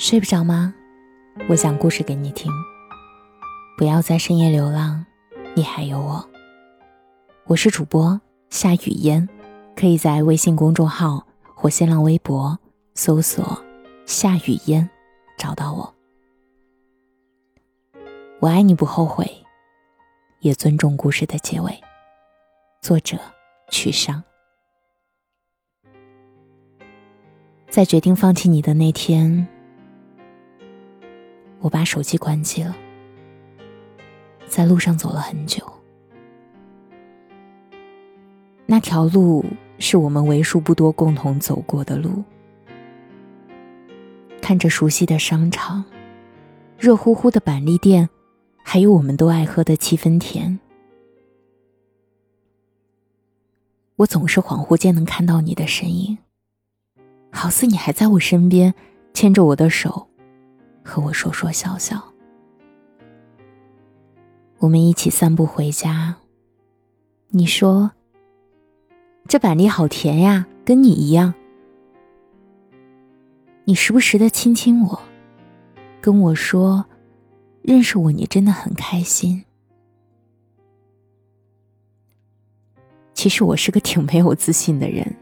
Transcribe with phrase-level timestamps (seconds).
[0.00, 0.72] 睡不着吗？
[1.46, 2.50] 我讲故事给你听。
[3.76, 5.04] 不要在深夜流浪，
[5.54, 6.26] 你还有我。
[7.44, 8.18] 我是主播
[8.48, 9.28] 夏雨嫣，
[9.76, 12.58] 可以在微信公众号或新浪微博
[12.94, 13.62] 搜索
[14.06, 14.88] “夏雨嫣”
[15.36, 15.94] 找到我。
[18.40, 19.30] 我爱你不后悔，
[20.38, 21.78] 也尊重故事的结尾。
[22.80, 23.18] 作者：
[23.68, 24.24] 曲商。
[27.68, 29.46] 在决定放弃你的那天。
[31.60, 32.74] 我把手机关机了，
[34.46, 35.62] 在路上走了很久。
[38.66, 39.44] 那条路
[39.78, 42.22] 是我们为数不多共同走过的路。
[44.40, 45.84] 看着熟悉的商场，
[46.78, 48.08] 热乎乎的板栗店，
[48.64, 50.58] 还有我们都爱喝的七分甜，
[53.96, 56.18] 我总是恍惚间能看到你的身影，
[57.30, 58.74] 好似你还在我身边，
[59.12, 60.09] 牵着我的手。
[60.82, 62.02] 和我说说笑笑，
[64.58, 66.16] 我们一起散步回家。
[67.28, 67.92] 你说
[69.28, 71.32] ：“这板栗好甜呀，跟你一样。”
[73.64, 75.00] 你时不时的亲亲我，
[76.00, 76.84] 跟我说
[77.62, 79.44] ：“认识我，你真的很开心。”
[83.14, 85.14] 其实我是个挺没有自信的人。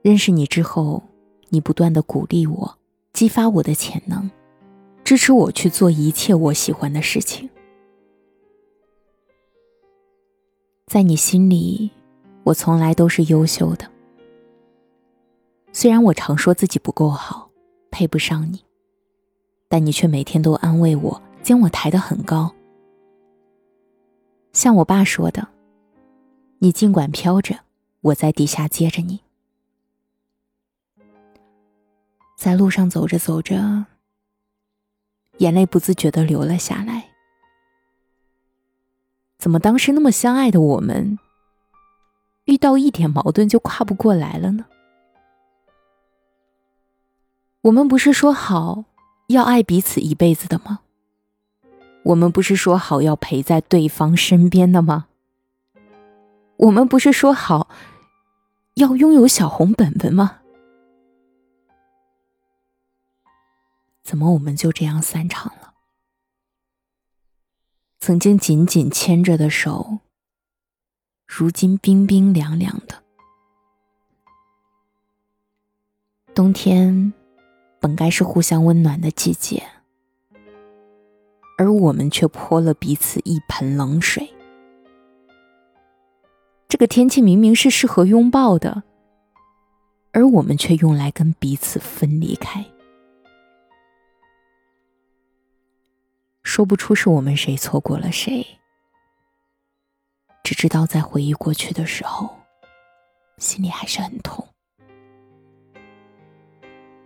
[0.00, 1.02] 认识你之后，
[1.48, 2.78] 你不断的鼓励我，
[3.12, 4.30] 激发我的潜能。
[5.04, 7.48] 支持我去做一切我喜欢的事情。
[10.86, 11.90] 在你心里，
[12.42, 13.90] 我从来都是优秀的。
[15.72, 17.50] 虽然我常说自己不够好，
[17.90, 18.64] 配不上你，
[19.68, 22.54] 但你却每天都安慰我，将我抬得很高。
[24.52, 25.48] 像我爸说的
[26.60, 27.58] ：“你尽管飘着，
[28.00, 29.20] 我在底下接着你。”
[32.38, 33.84] 在路上走着走着。
[35.38, 37.10] 眼泪不自觉的流了下来。
[39.38, 41.18] 怎么当时那么相爱的我们，
[42.44, 44.64] 遇到一点矛盾就跨不过来了呢？
[47.62, 48.84] 我们不是说好
[49.28, 50.80] 要爱彼此一辈子的吗？
[52.04, 55.06] 我们不是说好要陪在对方身边的吗？
[56.56, 57.68] 我们不是说好
[58.74, 60.40] 要拥有小红本本吗？
[64.04, 65.72] 怎么我们就这样散场了？
[68.00, 70.00] 曾经紧紧牵着的手，
[71.26, 73.02] 如今冰冰凉凉的。
[76.34, 77.14] 冬天
[77.80, 79.66] 本该是互相温暖的季节，
[81.56, 84.30] 而我们却泼了彼此一盆冷水。
[86.68, 88.82] 这个天气明明是适合拥抱的，
[90.12, 92.66] 而我们却用来跟彼此分离开。
[96.44, 98.46] 说不出是我们谁错过了谁，
[100.44, 102.30] 只知道在回忆过去的时候，
[103.38, 104.46] 心里还是很痛。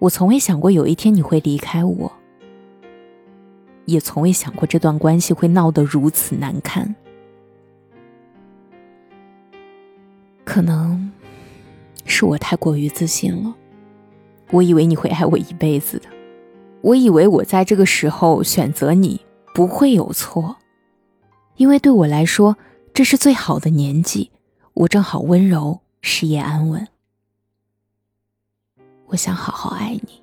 [0.00, 2.12] 我从未想过有一天你会离开我，
[3.86, 6.94] 也从未想过这段关系会闹得如此难看。
[10.44, 11.10] 可能
[12.04, 13.54] 是我太过于自信了，
[14.50, 16.19] 我以为你会爱我一辈子的。
[16.82, 19.20] 我以为我在这个时候选择你
[19.54, 20.56] 不会有错，
[21.56, 22.56] 因为对我来说
[22.94, 24.30] 这是最好的年纪，
[24.72, 26.88] 我正好温柔，事业安稳。
[29.06, 30.22] 我想好好爱你，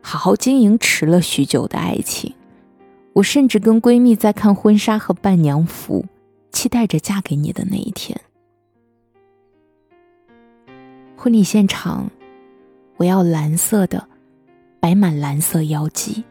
[0.00, 2.34] 好好经营迟了许久的爱情。
[3.12, 6.06] 我甚至跟闺蜜在看婚纱和伴娘服，
[6.50, 8.18] 期待着嫁给你的那一天。
[11.16, 12.08] 婚礼现场，
[12.96, 14.09] 我要蓝色的。
[14.80, 16.24] 摆满蓝色妖姬。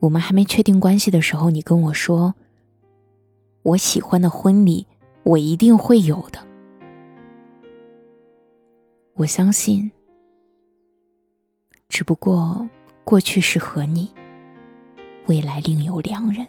[0.00, 2.34] 我们还没确定关系的时候，你跟我说
[3.64, 4.86] ：“我喜欢的婚礼，
[5.22, 6.38] 我一定会有的。”
[9.16, 9.90] 我相信，
[11.88, 12.68] 只不过
[13.02, 14.12] 过去是和你，
[15.26, 16.46] 未来另有良人。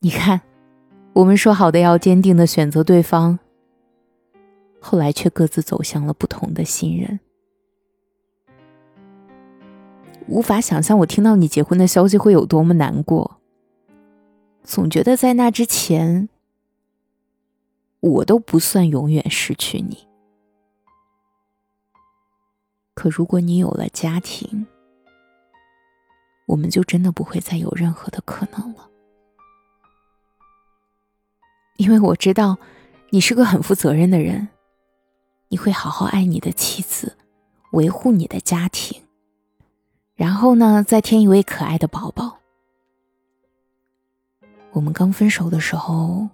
[0.00, 0.40] 你看，
[1.14, 3.38] 我们说好的要坚定的选择对方。
[4.80, 7.20] 后来却各自走向了不同的新人，
[10.26, 13.40] 无法想象我听到你结婚的消息会有多么难过。
[14.62, 16.28] 总觉得在那之前，
[18.00, 20.06] 我都不算永远失去你。
[22.94, 24.66] 可如果你有了家庭，
[26.46, 28.90] 我们就真的不会再有任何的可能了，
[31.76, 32.58] 因为我知道
[33.10, 34.48] 你是个很负责任的人。
[35.52, 37.16] 你会好好爱你的妻子，
[37.72, 39.02] 维护你的家庭，
[40.14, 42.38] 然后呢，再添一位可爱的宝宝。
[44.70, 46.28] 我们刚分手的时候，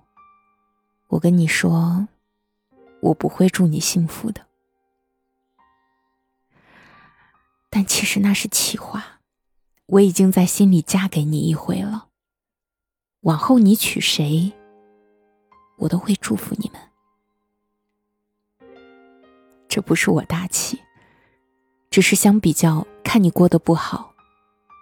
[1.08, 2.06] 我跟你说，
[3.00, 4.42] 我不会祝你幸福的，
[7.70, 9.20] 但其实那是气话。
[9.86, 12.08] 我已经在心里嫁给你一回了，
[13.20, 14.52] 往后你娶谁，
[15.78, 16.85] 我都会祝福你们。
[19.76, 20.80] 这不是我大气，
[21.90, 24.14] 只是相比较看你过得不好，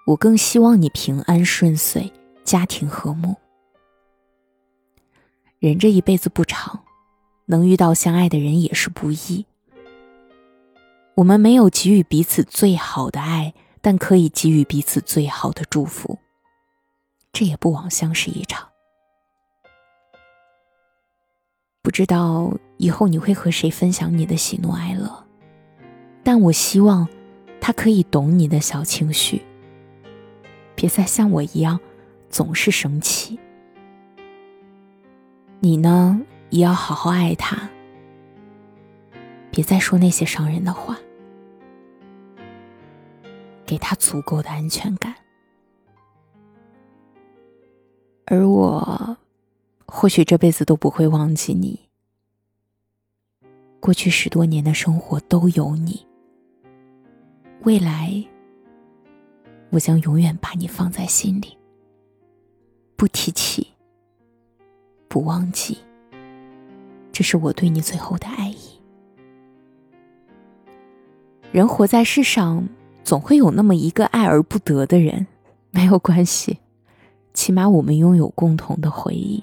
[0.07, 2.13] 我更希望你平安顺遂，
[2.45, 3.35] 家庭和睦。
[5.59, 6.85] 人这一辈子不长，
[7.47, 9.45] 能遇到相爱的人也是不易。
[11.17, 16.21] 我们没有给予彼此最好的爱，但可以给予彼此最好的祝福，
[17.33, 18.69] 这也不枉相识一场。
[21.85, 25.27] 不知道以后你会和谁分享你的喜怒哀乐，
[26.23, 27.07] 但我希望
[27.61, 29.43] 他可以懂你的小情绪，
[30.75, 31.79] 别再像我一样
[32.31, 33.39] 总是生气。
[35.61, 37.69] 你呢，也要好好爱他，
[39.51, 40.97] 别再说那些伤人的话，
[43.67, 45.15] 给他足够的安全感。
[48.25, 49.19] 而我。
[49.97, 51.79] 或许这辈子都不会忘记你。
[53.79, 56.05] 过去十多年的生活都有你，
[57.63, 58.13] 未来
[59.71, 61.57] 我将永远把你放在心里，
[62.97, 63.69] 不提起，
[65.07, 65.79] 不忘记。
[67.13, 68.81] 这是我对你最后的爱意。
[71.53, 72.69] 人活在世上，
[73.05, 75.25] 总会有那么一个爱而不得的人，
[75.71, 76.59] 没有关系，
[77.33, 79.41] 起码我们拥有共同的回忆。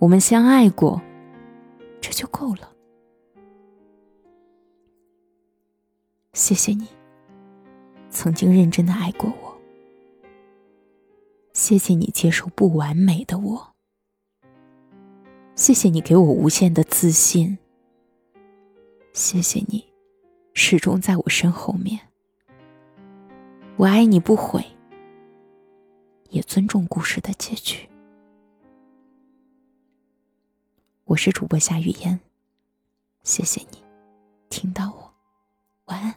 [0.00, 0.98] 我们相爱过，
[2.00, 2.72] 这就够了。
[6.32, 6.88] 谢谢你，
[8.08, 9.60] 曾经认真的爱过我。
[11.52, 13.74] 谢谢你接受不完美的我。
[15.54, 17.58] 谢谢你给我无限的自信。
[19.12, 19.84] 谢谢你，
[20.54, 22.00] 始终在我身后面。
[23.76, 24.64] 我爱你不悔，
[26.30, 27.89] 也尊重故事的结局。
[31.10, 32.20] 我是主播夏雨嫣，
[33.24, 33.82] 谢谢你
[34.48, 35.12] 听到我，
[35.86, 36.14] 晚安。